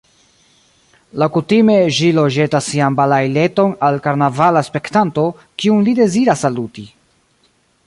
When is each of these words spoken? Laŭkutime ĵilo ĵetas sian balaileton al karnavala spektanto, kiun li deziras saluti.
Laŭkutime 1.23 1.75
ĵilo 1.97 2.23
ĵetas 2.37 2.69
sian 2.69 2.97
balaileton 3.01 3.77
al 3.89 3.99
karnavala 4.07 4.65
spektanto, 4.71 5.29
kiun 5.65 5.87
li 5.91 5.97
deziras 6.03 6.45
saluti. 6.49 6.91